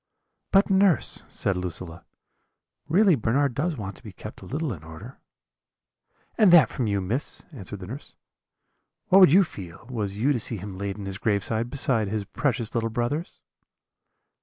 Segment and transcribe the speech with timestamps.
[0.51, 2.05] "'But, nurse,' said Lucilla,
[2.89, 5.19] 'really Bernard does want to be kept a little in order.'
[6.39, 8.15] "'And that from you, Miss?' answered the nurse;
[9.09, 12.23] 'what would you feel, was you to see him laid in his grave beside his
[12.25, 13.41] precious little brothers?'